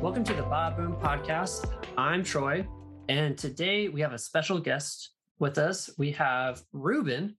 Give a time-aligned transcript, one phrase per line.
[0.00, 1.70] Welcome to the Bob Boom Podcast.
[1.98, 2.66] I'm Troy,
[3.10, 5.90] and today we have a special guest with us.
[5.98, 7.36] We have Ruben,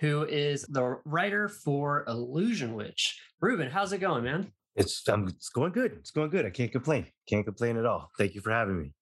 [0.00, 3.18] who is the writer for Illusion Witch.
[3.40, 4.52] Ruben, how's it going, man?
[4.74, 5.92] It's um, it's going good.
[5.92, 6.44] It's going good.
[6.44, 7.06] I can't complain.
[7.30, 8.10] Can't complain at all.
[8.18, 8.92] Thank you for having me.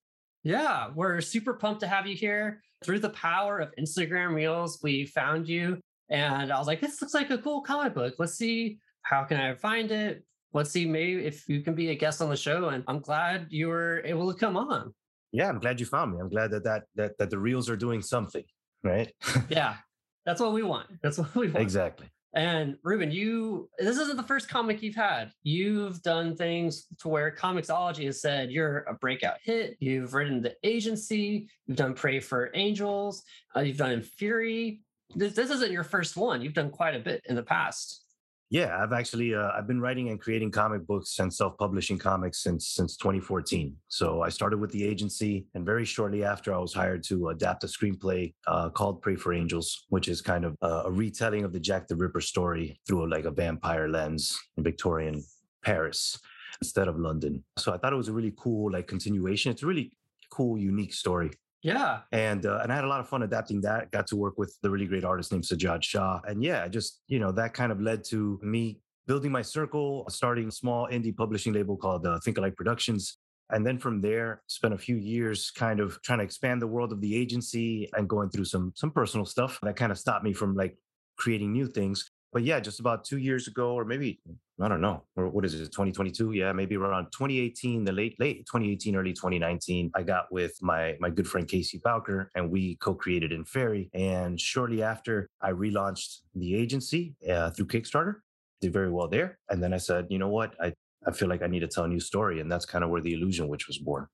[0.45, 2.63] Yeah, we're super pumped to have you here.
[2.85, 7.13] Through the power of Instagram Reels, we found you, and I was like, "This looks
[7.13, 8.15] like a cool comic book.
[8.21, 10.25] Let's see how can I find it.
[10.55, 13.49] Let's see maybe if you can be a guest on the show." And I'm glad
[13.51, 14.95] you were able to come on.
[15.33, 16.21] Yeah, I'm glad you found me.
[16.21, 18.45] I'm glad that that that, that the reels are doing something,
[18.83, 19.13] right?
[19.49, 19.77] yeah,
[20.25, 20.89] that's what we want.
[21.03, 21.61] That's what we want.
[21.61, 22.09] Exactly.
[22.35, 25.31] And Ruben, you this isn't the first comic you've had.
[25.45, 29.77] You've done things to where Comixology has said you're a breakout hit.
[29.79, 31.49] You've written the agency.
[31.67, 33.23] You've done Prey for Angels.
[33.57, 34.81] Uh, you've done Inferi.
[35.15, 36.43] This, this isn't your first one.
[36.43, 38.04] You've done quite a bit in the past.
[38.51, 42.69] Yeah, I've actually uh, I've been writing and creating comic books and self-publishing comics since
[42.69, 43.75] since 2014.
[43.89, 47.65] So I started with the agency, and very shortly after, I was hired to adapt
[47.65, 51.61] a screenplay uh, called "Prey for Angels," which is kind of a retelling of the
[51.61, 55.25] Jack the Ripper story through like a vampire lens in Victorian
[55.65, 56.19] Paris
[56.61, 57.43] instead of London.
[57.59, 59.53] So I thought it was a really cool like continuation.
[59.53, 59.97] It's a really
[60.31, 61.31] cool, unique story.
[61.65, 62.01] Yeah.
[62.13, 63.91] And uh, and I had a lot of fun adapting that.
[63.91, 66.21] Got to work with the really great artist named Sajad Shah.
[66.29, 70.49] And yeah, just, you know, that kind of led to me building my circle, starting
[70.49, 73.17] a small indie publishing label called uh, Think Alike Productions.
[73.51, 76.93] And then from there, spent a few years kind of trying to expand the world
[76.93, 80.35] of the agency and going through some some personal stuff that kind of stopped me
[80.35, 80.77] from like
[81.17, 84.21] creating new things but yeah, just about two years ago, or maybe
[84.61, 86.33] I don't know, or what is it, 2022?
[86.33, 91.11] Yeah, maybe around 2018, the late late 2018, early 2019, I got with my my
[91.11, 93.89] good friend Casey Bowker, and we co-created Inferi.
[93.95, 98.17] And shortly after, I relaunched the agency uh, through Kickstarter.
[98.61, 100.75] Did very well there, and then I said, you know what, I
[101.07, 103.01] I feel like I need to tell a new story, and that's kind of where
[103.01, 104.09] the Illusion Witch was born.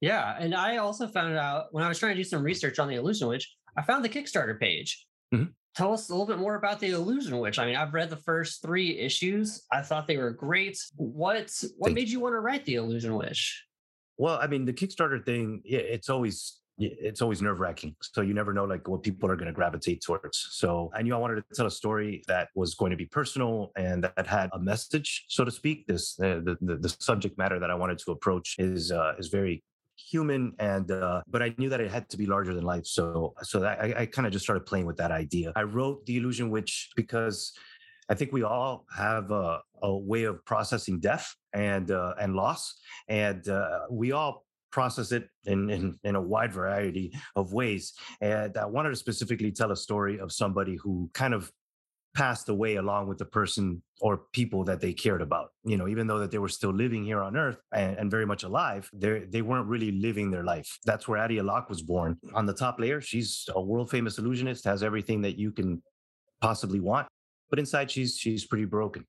[0.00, 2.88] Yeah, and I also found out when I was trying to do some research on
[2.88, 5.06] the Illusion Witch, I found the Kickstarter page.
[5.34, 8.10] Mm-hmm tell us a little bit more about the illusion witch i mean i've read
[8.10, 12.34] the first three issues i thought they were great what what Thank made you want
[12.34, 13.64] to write the illusion witch
[14.16, 17.96] well i mean the kickstarter thing yeah, it's always it's always nerve wracking.
[18.02, 20.48] So you never know like what people are going to gravitate towards.
[20.50, 23.72] So I knew I wanted to tell a story that was going to be personal
[23.76, 25.86] and that had a message, so to speak.
[25.86, 29.28] This uh, the, the, the subject matter that I wanted to approach is uh, is
[29.28, 29.62] very
[29.96, 32.86] human and uh, but i knew that it had to be larger than life.
[32.86, 35.52] So so i, I kind of just started playing with that idea.
[35.56, 37.52] I wrote the illusion witch because
[38.08, 42.74] i think we all have a, a way of processing death and uh, and loss.
[43.08, 47.94] And uh, we all process it in, in, in a wide variety of ways.
[48.20, 51.50] And i wanted to specifically tell a story of somebody who kind of
[52.16, 56.06] passed away along with the person or people that they cared about you know even
[56.06, 59.20] though that they were still living here on earth and, and very much alive they
[59.28, 60.78] they weren't really living their life.
[60.86, 62.16] That's where adaya locke was born.
[62.32, 65.82] On the top layer she's a world famous illusionist has everything that you can
[66.40, 67.06] possibly want
[67.50, 69.04] but inside she's she's pretty broken.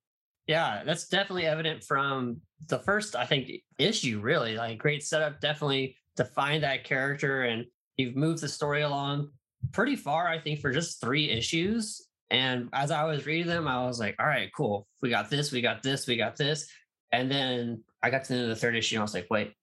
[0.45, 4.55] Yeah that's definitely evident from the first i think issue really.
[4.57, 9.29] Like great setup definitely define that character and you've moved the story along
[9.71, 13.85] pretty far i think for just three issues and as I was reading them, I
[13.85, 14.87] was like, all right, cool.
[15.01, 16.69] We got this, we got this, we got this.
[17.11, 19.27] And then I got to the end of the third issue and I was like,
[19.29, 19.53] wait,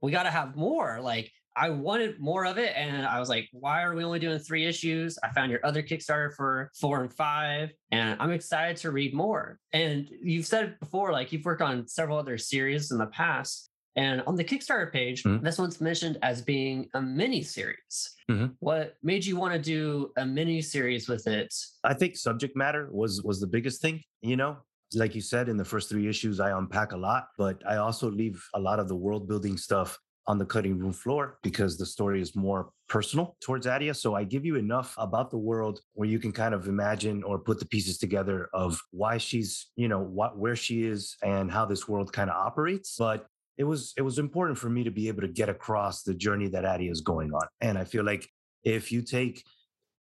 [0.00, 1.00] we got to have more.
[1.00, 2.72] Like, I wanted more of it.
[2.76, 5.18] And I was like, why are we only doing three issues?
[5.24, 9.58] I found your other Kickstarter for four and five, and I'm excited to read more.
[9.72, 13.70] And you've said before, like you've worked on several other series in the past.
[13.96, 15.44] And on the Kickstarter page, mm-hmm.
[15.44, 18.14] this one's mentioned as being a mini series.
[18.30, 18.52] Mm-hmm.
[18.60, 21.52] What made you want to do a mini series with it?
[21.84, 24.02] I think subject matter was was the biggest thing.
[24.22, 24.58] You know,
[24.94, 28.10] like you said in the first three issues, I unpack a lot, but I also
[28.10, 31.86] leave a lot of the world building stuff on the cutting room floor because the
[31.86, 33.96] story is more personal towards Adaya.
[33.96, 37.38] So I give you enough about the world where you can kind of imagine or
[37.38, 41.64] put the pieces together of why she's, you know, what where she is and how
[41.64, 42.96] this world kind of operates.
[42.98, 43.26] But
[43.58, 46.48] it was it was important for me to be able to get across the journey
[46.48, 47.46] that Adaya is going on.
[47.60, 48.26] And I feel like
[48.64, 49.44] if you take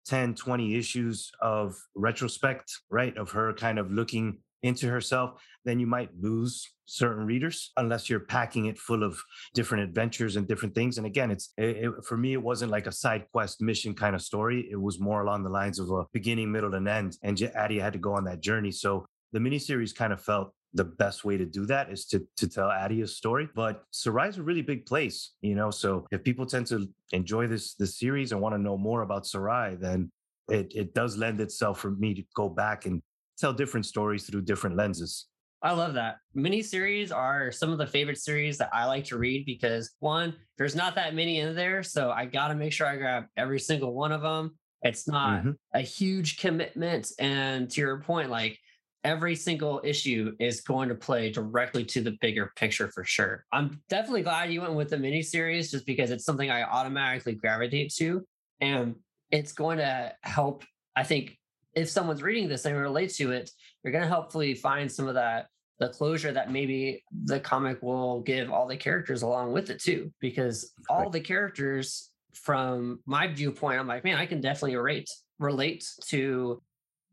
[0.06, 5.86] 10, 20 issues of retrospect, right, of her kind of looking into herself, then you
[5.86, 9.18] might lose certain readers unless you're packing it full of
[9.54, 10.98] different adventures and different things.
[10.98, 14.14] And again, it's it, it, for me, it wasn't like a side quest mission kind
[14.14, 14.66] of story.
[14.70, 17.16] It was more along the lines of a beginning, middle, and end.
[17.22, 18.72] And Addie had to go on that journey.
[18.72, 22.49] So the miniseries kind of felt the best way to do that is to to
[22.49, 23.49] tell Adaya's story.
[23.55, 25.71] But Sarai is a really big place, you know.
[25.71, 29.26] So if people tend to enjoy this this series and want to know more about
[29.26, 30.11] Sarai, then
[30.49, 33.03] it it does lend itself for me to go back and
[33.38, 35.26] tell different stories through different lenses.
[35.62, 36.17] I love that.
[36.35, 40.35] Mini series are some of the favorite series that I like to read because one,
[40.59, 41.82] there's not that many in there.
[41.82, 44.59] So I got to make sure I grab every single one of them.
[44.82, 45.50] It's not mm-hmm.
[45.73, 47.12] a huge commitment.
[47.19, 48.59] And to your point, like
[49.04, 53.44] every single issue is going to play directly to the bigger picture for sure.
[53.52, 57.92] I'm definitely glad you went with the miniseries just because it's something I automatically gravitate
[57.96, 58.24] to.
[58.60, 58.96] And
[59.30, 60.64] it's going to help,
[60.96, 61.38] I think,
[61.74, 63.50] if someone's reading this and relates to it,
[63.82, 65.46] you're going to hopefully find some of that
[65.80, 70.12] the closure that maybe the comic will give all the characters along with it too
[70.20, 75.84] because all the characters from my viewpoint i'm like man i can definitely relate relate
[76.04, 76.62] to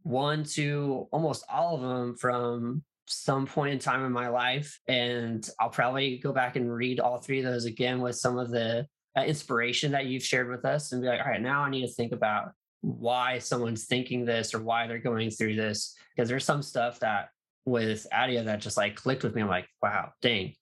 [0.03, 5.50] one to almost all of them from some point in time in my life and
[5.59, 8.88] i'll probably go back and read all three of those again with some of the
[9.18, 11.86] uh, inspiration that you've shared with us and be like all right now i need
[11.86, 12.51] to think about
[12.81, 17.30] why someone's thinking this or why they're going through this because there's some stuff that
[17.65, 19.42] with Adaya that just like clicked with me.
[19.42, 20.56] I'm like, wow, dang,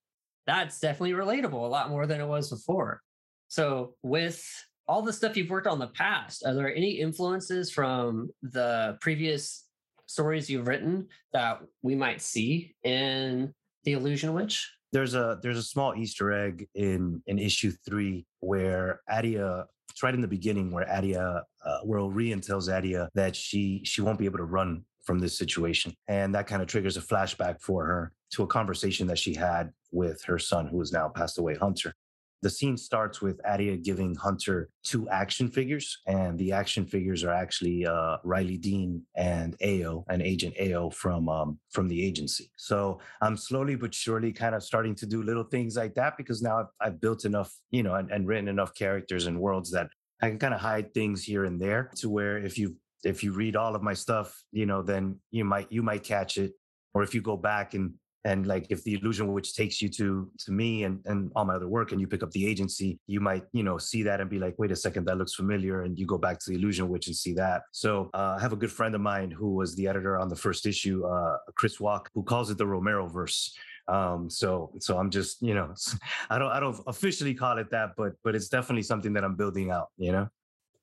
[0.45, 3.01] that's definitely relatable a lot more than it was before.
[3.47, 4.43] So with
[4.89, 8.97] all the stuff you've worked on in the past, are there any influences from the
[8.99, 9.65] previous
[10.07, 13.53] stories you've written that we might see in
[13.83, 14.67] the Illusion Witch?
[14.91, 20.15] There's a there's a small Easter egg in in issue three where Adaya it's right
[20.15, 24.25] in the beginning where Adaya, uh, where Orion tells Adaya that she she won't be
[24.25, 28.11] able to run from this situation, and that kind of triggers a flashback for her
[28.31, 31.93] to a conversation that she had with her son, who is now passed away, Hunter.
[32.41, 37.33] The scene starts with Adaya giving Hunter two action figures, and the action figures are
[37.33, 42.49] actually uh, Riley Dean and Ao, an Agent Ao from um, from the agency.
[42.55, 46.41] So I'm slowly but surely kind of starting to do little things like that because
[46.41, 49.89] now I've, I've built enough, you know, and, and written enough characters and worlds that
[50.21, 53.33] I can kind of hide things here and there to where if you if you
[53.33, 56.53] read all of my stuff, you know, then you might you might catch it.
[56.93, 57.93] Or if you go back and
[58.25, 61.55] and like if the illusion witch takes you to to me and and all my
[61.55, 64.29] other work and you pick up the agency you might you know see that and
[64.29, 66.89] be like wait a second that looks familiar and you go back to the illusion
[66.89, 69.75] witch and see that so uh, i have a good friend of mine who was
[69.75, 73.55] the editor on the first issue uh, chris walk who calls it the romero verse
[73.87, 75.73] um, so so i'm just you know
[76.29, 79.35] i don't i don't officially call it that but but it's definitely something that i'm
[79.35, 80.29] building out you know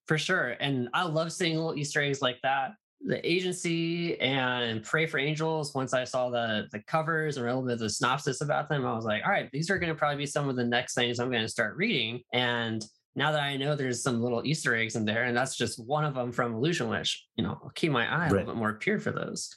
[0.06, 0.56] for sure.
[0.60, 2.72] And I love seeing little Easter eggs like that.
[3.04, 7.62] The agency and Prey for Angels, once I saw the the covers and a little
[7.62, 9.98] bit of the synopsis about them, I was like, all right, these are going to
[9.98, 12.22] probably be some of the next things I'm going to start reading.
[12.32, 12.84] And
[13.14, 16.04] now that I know there's some little Easter eggs in there, and that's just one
[16.04, 18.30] of them from Illusion Witch, you know, I'll keep my eye right.
[18.30, 19.54] a little bit more peeled for those.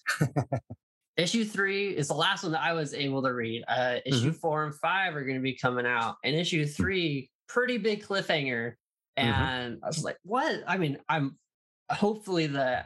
[1.18, 3.63] issue three is the last one that I was able to read.
[3.68, 4.31] Uh, issue mm-hmm.
[4.31, 6.71] four and five are going to be coming out, and issue hmm.
[6.71, 8.74] three, pretty big cliffhanger
[9.19, 9.41] Mm-hmm.
[9.41, 9.83] and mm-hmm.
[9.86, 11.38] I was like, "What?" I mean, I'm
[11.89, 12.86] hopefully the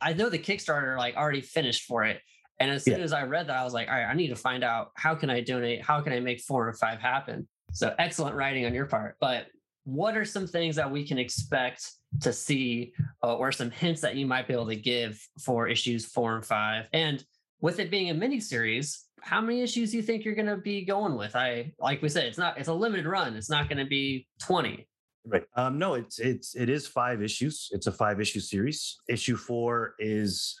[0.00, 2.20] I know the Kickstarter like already finished for it,
[2.58, 3.04] and as soon yeah.
[3.04, 5.14] as I read that, I was like, "All right, I need to find out how
[5.14, 5.84] can I donate?
[5.84, 9.16] How can I make four or five happen?" So excellent writing on your part.
[9.20, 9.46] But
[9.84, 11.90] what are some things that we can expect
[12.20, 12.92] to see,
[13.22, 16.44] uh, or some hints that you might be able to give for issues four and
[16.44, 16.88] five?
[16.92, 17.24] And
[17.60, 20.56] with it being a mini series, how many issues do you think you're going to
[20.56, 21.34] be going with?
[21.36, 23.36] I like we said, it's not it's a limited run.
[23.36, 24.86] It's not going to be twenty.
[25.24, 25.44] Right.
[25.54, 27.68] Um, no, it's it's it is five issues.
[27.72, 28.98] It's a five issue series.
[29.08, 30.60] Issue four is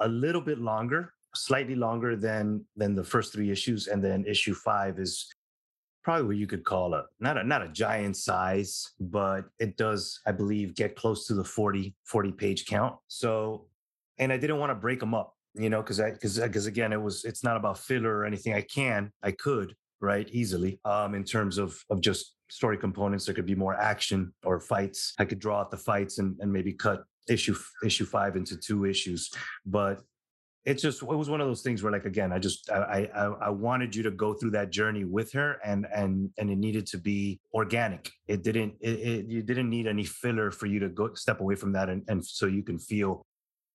[0.00, 4.54] a little bit longer, slightly longer than than the first three issues, and then issue
[4.54, 5.32] five is
[6.02, 10.20] probably what you could call a not a not a giant size, but it does,
[10.26, 12.96] I believe, get close to the 40, 40 page count.
[13.08, 13.68] So,
[14.18, 16.92] and I didn't want to break them up, you know, because I because because again,
[16.92, 18.54] it was it's not about filler or anything.
[18.54, 23.24] I can, I could, right, easily, um, in terms of of just story components.
[23.24, 25.14] There could be more action or fights.
[25.18, 28.84] I could draw out the fights and, and maybe cut issue issue five into two
[28.84, 29.30] issues.
[29.64, 30.00] But
[30.66, 33.24] it's just it was one of those things where like again, I just I I,
[33.46, 36.86] I wanted you to go through that journey with her and and and it needed
[36.88, 38.10] to be organic.
[38.28, 41.54] It didn't it, it you didn't need any filler for you to go step away
[41.54, 43.24] from that and, and so you can feel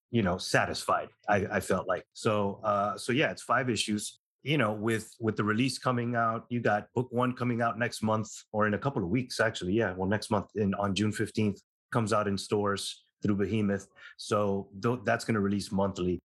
[0.10, 4.20] you know satisfied i, I felt like so uh so yeah it's five issues
[4.52, 8.02] you know with with the release coming out you got book one coming out next
[8.02, 11.12] month or in a couple of weeks actually yeah well next month in on june
[11.12, 11.60] 15th
[11.92, 13.88] comes out in stores through behemoth.
[14.18, 16.20] So th- that's going to release monthly.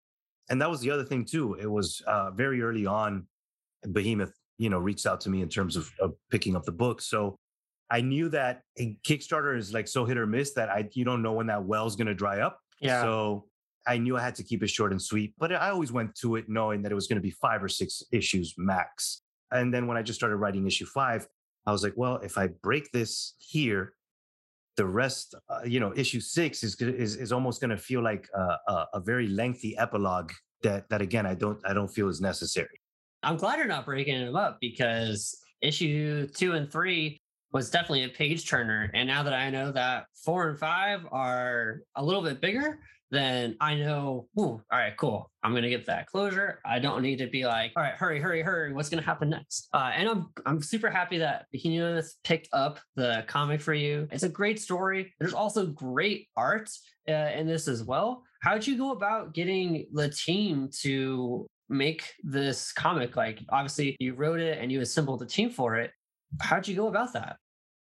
[0.50, 1.55] And that was the other thing too.
[1.55, 3.26] It was uh, very early on
[3.91, 7.00] behemoth you know reached out to me in terms of, of picking up the book.
[7.00, 7.37] So
[7.91, 11.33] i knew that kickstarter is like so hit or miss that i you don't know
[11.33, 12.61] when that well's going to dry up.
[12.81, 13.02] Yeah.
[13.02, 13.47] So
[13.86, 16.36] I knew I had to keep it short and sweet, but I always went to
[16.36, 19.22] it knowing that it was going to be five or six issues max.
[19.50, 21.26] And then when I just started writing issue five,
[21.66, 23.94] I was like, well, if I break this here,
[24.76, 28.28] the rest, uh, you know, issue six is is, is almost going to feel like
[28.34, 32.20] a, a, a, very lengthy epilogue that that again I don't I don't feel is
[32.20, 32.80] necessary.
[33.22, 37.22] I'm glad you're not breaking them up because issue two and three
[37.52, 38.90] was definitely a page turner.
[38.94, 42.80] And now that I know that four and five are a little bit bigger,
[43.11, 45.30] then I know, ooh, all right, cool.
[45.42, 46.61] I'm gonna get that closure.
[46.64, 48.73] I don't need to be like, all right, hurry, hurry, hurry.
[48.73, 49.68] What's gonna happen next?
[49.75, 54.09] Uh, and I'm I'm super happy that Behemoth picked up the comic for you.
[54.11, 55.12] It's a great story.
[55.21, 56.71] There's also great art
[57.06, 58.23] uh, in this as well.
[58.40, 63.14] How did you go about getting the team to make this comic?
[63.14, 65.90] Like, obviously, you wrote it and you assembled the team for it.
[66.40, 67.36] How'd you go about that?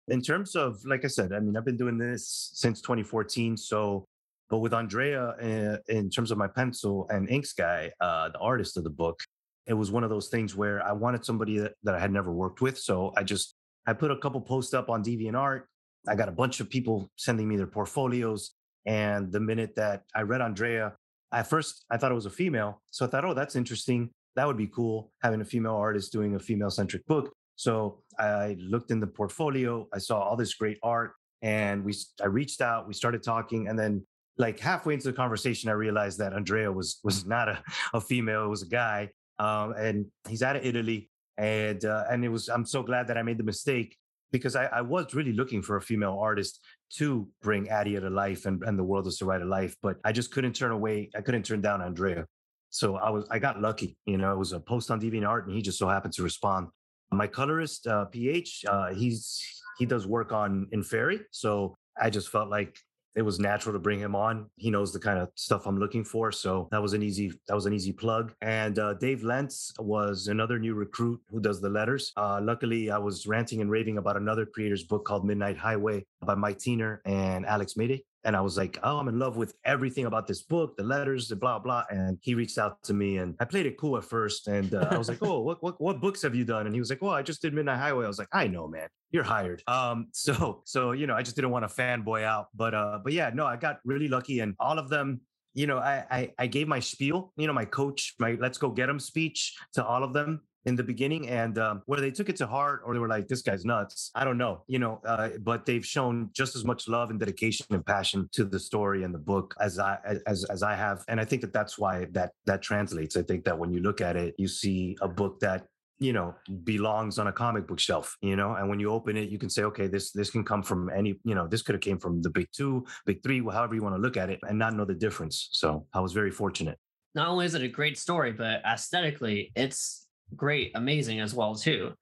[0.08, 3.56] In terms of, like I said, I mean, I've been doing this since 2014.
[3.56, 4.06] So
[4.52, 8.76] but with Andrea, uh, in terms of my pencil and inks guy, uh, the artist
[8.76, 9.24] of the book,
[9.66, 12.34] it was one of those things where I wanted somebody that, that I had never
[12.34, 12.78] worked with.
[12.78, 13.56] So I just
[13.88, 15.62] I put a couple posts up on DeviantArt.
[16.06, 18.52] I got a bunch of people sending me their portfolios.
[18.86, 20.96] And the minute that I read Andrea,
[21.32, 22.82] at first I thought it was a female.
[22.90, 24.10] So I thought, oh, that's interesting.
[24.36, 27.32] That would be cool having a female artist doing a female centric book.
[27.62, 29.88] So I looked in the portfolio.
[29.94, 31.12] I saw all this great art
[31.44, 34.04] and we I reached out, we started talking, and then
[34.40, 37.62] like halfway into the conversation, I realized that Andrea was was not a,
[37.94, 41.10] a female; it was a guy, um, and he's out of Italy.
[41.38, 43.96] And uh, and it was I'm so glad that I made the mistake
[44.32, 46.60] because I, I was really looking for a female artist
[46.98, 50.12] to bring Adaya to life and, and the world of Sarai to life, but I
[50.14, 51.12] just couldn't turn away.
[51.16, 52.26] I couldn't turn down Andrea.
[52.72, 53.98] So I was I got lucky.
[54.08, 56.68] You know, it was a post on DeviantArt, and he just so happened to respond.
[57.12, 59.44] My colorist, uh, PH, uh, he's
[59.78, 62.78] he does work on in Inferi, so I just felt like
[63.16, 64.50] it was natural to bring him on.
[64.56, 67.56] He knows the kind of stuff I'm looking for, so that was an easy that
[67.56, 68.34] was an easy plug.
[68.42, 72.14] And uh, Dave Lentz was another new recruit who does the letters.
[72.16, 76.36] Uh, luckily, I was ranting and raving about another creator's book called Midnight Highway by
[76.36, 78.04] Mike Tiener and Alex Mayday.
[78.24, 81.28] And I was like, oh, I'm in love with everything about this book, the letters,
[81.28, 81.84] the blah, blah.
[81.90, 84.48] And he reached out to me and I played it cool at first.
[84.48, 86.66] And uh, I was like, oh, what, what, what books have you done?
[86.66, 88.06] And he was like, well, I just did Midnight Highway.
[88.06, 89.64] I was like, I know, man, you're hired.
[89.68, 93.14] Um, so, so, you know, I just didn't want to fanboy out, but, uh, but
[93.14, 95.22] yeah, no, I got really lucky and all of them,
[95.54, 98.70] you know, I, I, I gave my spiel, you know, my coach, my let's go
[98.70, 102.30] get them speech to all of them in the beginning and um, whether they took
[102.30, 105.02] it to heart or they were like this guy's nuts i don't know you know
[105.06, 109.04] uh, but they've shown just as much love and dedication and passion to the story
[109.04, 112.06] and the book as i as as i have and i think that that's why
[112.12, 113.16] that that translates.
[113.18, 115.66] I think that when you look at it you see a book that
[116.00, 119.30] you know belongs on a comic book shelf you know and when you open it
[119.30, 121.82] you can say okay this this can come from any you know this could have
[121.82, 124.58] came from the big two big three however you want to look at it and
[124.58, 126.78] not know the difference so i was very fortunate.
[127.14, 131.94] Not only is it a great story but aesthetically it's great, amazing as well too.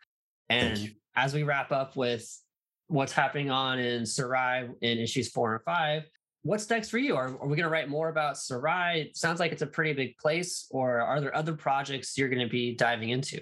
[0.50, 2.28] And as we wrap up with
[2.88, 6.04] what's happening on in Sarai in issues four and five,
[6.44, 7.16] what's next for you?
[7.16, 9.02] Are, are we going to write more about Sarai?
[9.02, 12.42] It sounds like it's a pretty big place, or are there other projects you're going
[12.42, 13.40] to be diving into?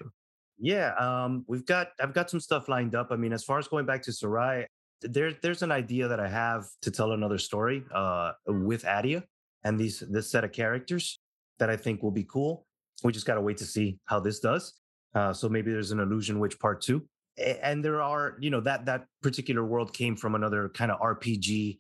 [0.60, 3.08] Yeah, um, we've got I've got some stuff lined up.
[3.12, 4.65] I mean, as far as going back to Sarai,
[5.01, 9.24] there, there's an idea that I have to tell another story uh, with Adaya
[9.63, 11.20] and these this set of characters
[11.60, 12.65] that I think will be cool.
[13.04, 14.74] We just got to wait to see how this does.
[15.13, 17.08] Uh, so maybe there's an illusion witch part two.
[17.62, 21.80] And there are, you know, that that particular world came from another kind of RPG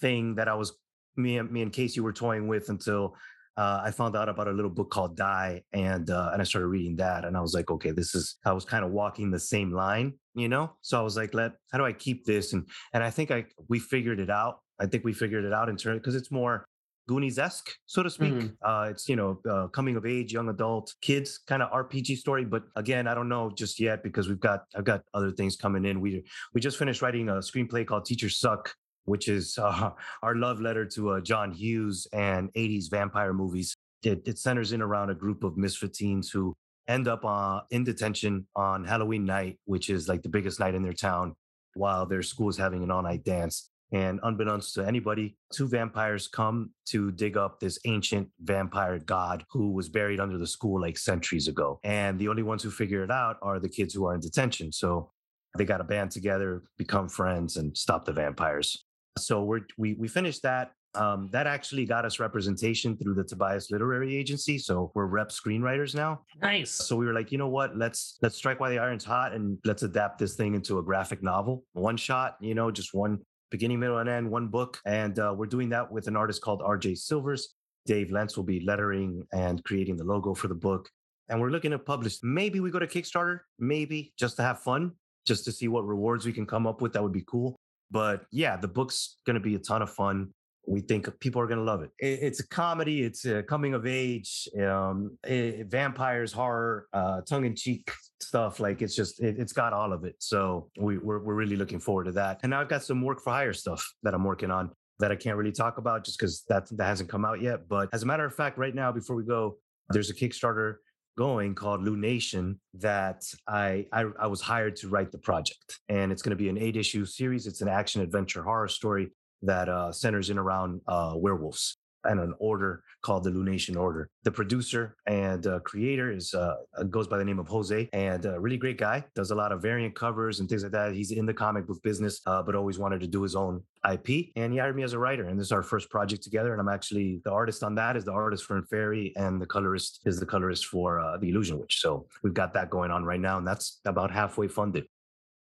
[0.00, 0.72] thing that I was
[1.16, 3.16] me me and Casey were toying with until
[3.56, 6.68] uh, I found out about a little book called Die, and uh, and I started
[6.68, 8.36] reading that, and I was like, okay, this is.
[8.44, 10.72] I was kind of walking the same line, you know.
[10.80, 12.52] So I was like, let how do I keep this?
[12.52, 14.60] And and I think I we figured it out.
[14.80, 16.64] I think we figured it out in turn because it's more
[17.08, 18.32] Goonies esque, so to speak.
[18.32, 18.54] Mm-hmm.
[18.64, 22.44] Uh, it's you know uh, coming of age, young adult, kids kind of RPG story.
[22.44, 25.84] But again, I don't know just yet because we've got I've got other things coming
[25.84, 26.00] in.
[26.00, 29.90] We we just finished writing a screenplay called Teachers Suck, which is uh,
[30.22, 33.76] our love letter to uh, John Hughes and 80s vampire movies.
[34.02, 36.56] It, it, centers in around a group of misfit teens who
[36.88, 40.82] end up uh, in detention on Halloween night, which is like the biggest night in
[40.82, 41.34] their town,
[41.74, 43.68] while their school is having an all night dance.
[43.92, 49.72] And unbeknownst to anybody, two vampires come to dig up this ancient vampire god who
[49.72, 51.80] was buried under the school like centuries ago.
[51.82, 54.72] And the only ones who figure it out are the kids who are in detention.
[54.72, 55.10] So
[55.58, 58.84] they got to band together, become friends, and stop the vampires.
[59.18, 60.72] So we're, we we finished that.
[60.94, 64.58] Um, that actually got us representation through the Tobias Literary Agency.
[64.58, 66.22] So we're rep screenwriters now.
[66.42, 66.72] Nice.
[66.72, 67.76] So we were like, you know what?
[67.76, 71.22] Let's let's strike while the iron's hot and let's adapt this thing into a graphic
[71.22, 71.64] novel.
[71.74, 73.18] One shot, you know, just one
[73.50, 74.80] beginning, middle, and end, one book.
[74.84, 77.54] And uh, we're doing that with an artist called RJ Silvers.
[77.86, 80.88] Dave Lentz will be lettering and creating the logo for the book.
[81.28, 82.18] And we're looking to publish.
[82.22, 84.92] Maybe we go to Kickstarter, maybe just to have fun,
[85.26, 86.92] just to see what rewards we can come up with.
[86.92, 87.56] That would be cool.
[87.90, 90.32] But yeah, the book's going to be a ton of fun.
[90.66, 91.90] We think people are going to love it.
[91.98, 92.20] it.
[92.22, 93.02] It's a comedy.
[93.02, 97.90] It's a coming of age, um, it, vampires, horror, uh, tongue in cheek
[98.20, 98.60] stuff.
[98.60, 100.16] Like it's just, it, has got all of it.
[100.18, 102.40] So we, we're, we're really looking forward to that.
[102.42, 105.36] And I've got some work for hire stuff that I'm working on that I can't
[105.36, 107.68] really talk about just because that, that hasn't come out yet.
[107.68, 109.56] But as a matter of fact, right now, before we go,
[109.88, 110.76] there's a Kickstarter
[111.16, 116.22] going called Lunation that I, I, I was hired to write the project, and it's
[116.22, 117.46] going to be an eight issue series.
[117.46, 119.10] It's an action adventure horror story
[119.42, 124.08] that uh, centers in around uh, werewolves and an order called the Lunation Order.
[124.24, 128.24] The producer and uh, creator is uh, uh, goes by the name of Jose, and
[128.24, 129.04] a really great guy.
[129.14, 130.94] Does a lot of variant covers and things like that.
[130.94, 134.28] He's in the comic book business, uh, but always wanted to do his own IP.
[134.36, 136.52] And he hired me as a writer, and this is our first project together.
[136.52, 140.00] And I'm actually the artist on that is the artist for Inferi, and the colorist
[140.04, 141.80] is the colorist for uh, the Illusion Witch.
[141.80, 144.86] So we've got that going on right now, and that's about halfway funded.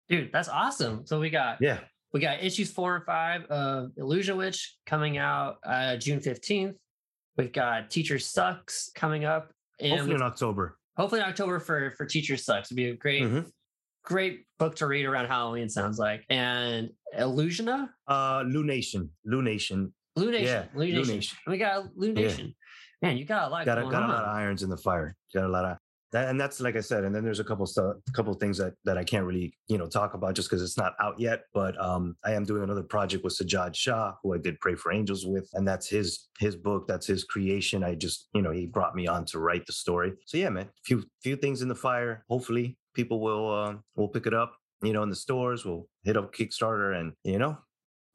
[0.08, 1.06] Dude, that's awesome.
[1.06, 1.80] So we got yeah
[2.12, 6.74] we got issues four and five of Illusion Witch coming out uh, June 15th.
[7.36, 9.52] We've got Teacher Sucks coming up.
[9.80, 10.78] And hopefully in October.
[10.96, 12.68] Hopefully in October for, for Teacher Sucks.
[12.68, 13.48] It'd be a great, mm-hmm.
[14.04, 16.24] great book to read around Halloween, sounds like.
[16.28, 17.88] And Illusiona?
[18.06, 19.08] Uh, Lunation.
[19.26, 19.92] Lunation.
[20.18, 20.42] Lunation.
[20.42, 21.04] Yeah, Lunation.
[21.04, 21.34] Lunation.
[21.46, 22.38] We got Lunation.
[22.38, 23.08] Yeah.
[23.08, 25.16] Man, you got a lot got a, got a lot of irons in the fire.
[25.32, 25.78] Got a lot of
[26.12, 28.58] that, and that's like I said, and then there's a couple stuff, a couple things
[28.58, 31.44] that that I can't really you know talk about just because it's not out yet.
[31.54, 34.92] But um, I am doing another project with Sajad Shah, who I did Prey for
[34.92, 37.84] Angels with, and that's his his book, that's his creation.
[37.84, 40.14] I just you know he brought me on to write the story.
[40.26, 42.24] So yeah, man, few few things in the fire.
[42.28, 44.56] Hopefully, people will uh, will pick it up.
[44.82, 47.56] You know, in the stores, we'll hit up Kickstarter, and you know,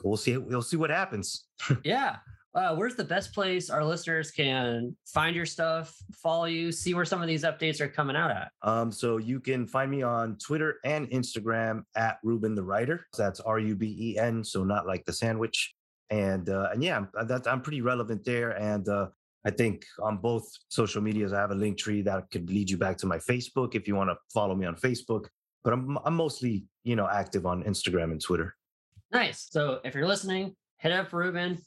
[0.03, 1.45] we'll see we'll see what happens.
[1.83, 2.17] yeah
[2.55, 7.03] uh, where's the best place our listeners can find your stuff, follow you, see where
[7.03, 8.49] some of these updates are coming out at?
[8.61, 13.07] Um, so you can find me on Twitter and Instagram at Ruben the Writer.
[13.17, 15.75] That's R U B E N, so not like the sandwich.
[16.09, 18.51] And uh, and yeah, I'm, that, I'm pretty relevant there.
[18.51, 19.07] And uh,
[19.45, 22.77] I think on both social medias, I have a link tree that could lead you
[22.77, 25.25] back to my Facebook if you want to follow me on Facebook.
[25.63, 28.55] But I'm I'm mostly you know active on Instagram and Twitter.
[29.11, 29.47] Nice.
[29.49, 31.61] So if you're listening, hit up Ruben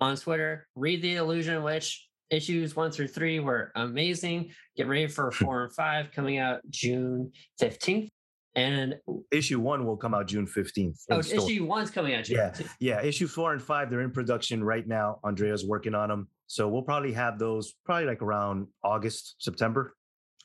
[0.00, 0.66] on Twitter.
[0.74, 2.06] Read The Illusion Witch.
[2.30, 4.50] Issues one through three were amazing.
[4.76, 8.08] Get ready for four and five coming out June 15th.
[8.56, 8.96] And
[9.30, 10.98] issue one will come out June 15th.
[11.10, 12.50] Oh, issue one's coming out June Yeah.
[12.50, 12.70] 15th.
[12.80, 13.02] Yeah.
[13.02, 15.18] Issue four and five, they're in production right now.
[15.24, 16.28] Andrea's working on them.
[16.46, 19.94] So we'll probably have those probably like around August, September.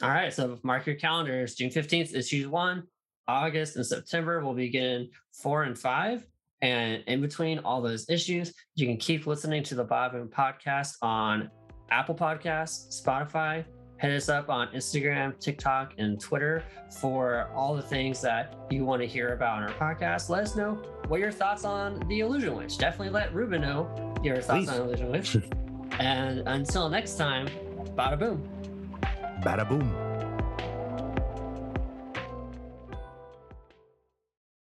[0.03, 0.31] All right.
[0.33, 1.55] So mark your calendars.
[1.55, 2.83] June 15th, issue one.
[3.27, 6.27] August and September will begin four and five.
[6.65, 10.93] And in between all those issues, you can keep listening to the Bob Boom podcast
[11.04, 11.51] on
[11.91, 13.63] Apple Podcasts, Spotify.
[13.99, 16.63] Hit us up on Instagram, TikTok, and Twitter
[16.99, 20.30] for all the things that you want to hear about on our podcast.
[20.30, 22.80] Let us know what your thoughts on the Illusion Witch.
[22.80, 24.69] Definitely let Ruben know your thoughts Please.
[24.69, 25.38] on Illusion Witch.
[25.99, 27.47] and until next time,
[27.95, 28.49] bada boom.
[29.43, 30.04] Bada boom.